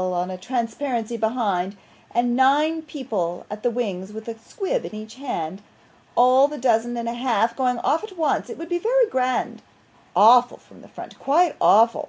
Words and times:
on 0.00 0.30
a 0.30 0.38
transparency 0.38 1.18
behind; 1.18 1.76
and 2.14 2.34
nine 2.34 2.80
people 2.80 3.44
at 3.50 3.62
the 3.62 3.70
wings 3.70 4.14
with 4.14 4.28
a 4.28 4.38
squib 4.38 4.86
in 4.86 4.94
each 4.94 5.16
hand 5.16 5.60
all 6.16 6.48
the 6.48 6.56
dozen 6.56 6.96
and 6.96 7.06
a 7.06 7.12
half 7.12 7.54
going 7.54 7.78
off 7.80 8.02
at 8.02 8.16
once 8.16 8.48
it 8.48 8.56
would 8.56 8.70
be 8.70 8.78
very 8.78 9.06
grand 9.10 9.60
awful 10.16 10.56
from 10.56 10.80
the 10.80 10.88
front, 10.88 11.18
quite 11.18 11.54
awful. 11.60 12.08